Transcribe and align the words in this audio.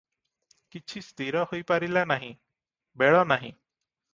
କିଛି 0.75 1.01
ସ୍ଥିର 1.09 1.45
ହୋଇପାରିଲା 1.51 2.05
ନାହିଁ, 2.13 2.33
ବେଳ 3.03 3.21
ନାହିଁ। 3.35 3.53